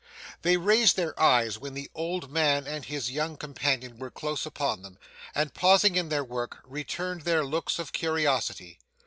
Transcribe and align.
They 0.41 0.57
raised 0.57 0.95
their 0.95 1.13
eyes 1.21 1.59
when 1.59 1.75
the 1.75 1.91
old 1.93 2.31
man 2.31 2.65
and 2.65 2.83
his 2.83 3.11
young 3.11 3.37
companion 3.37 3.99
were 3.99 4.09
close 4.09 4.47
upon 4.47 4.81
them, 4.81 4.97
and 5.35 5.53
pausing 5.53 5.95
in 5.95 6.09
their 6.09 6.23
work, 6.25 6.57
returned 6.63 7.21
their 7.21 7.45
looks 7.45 7.77
of 7.77 7.93
curiosity. 7.93 8.79